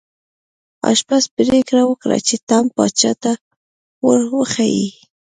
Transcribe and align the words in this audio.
آشپز 0.89 1.23
پریکړه 1.35 1.81
وکړه 1.87 2.17
چې 2.27 2.35
ټام 2.47 2.65
پاچا 2.75 3.11
ته 3.23 3.31
ور 4.05 4.19
وښيي. 4.33 4.89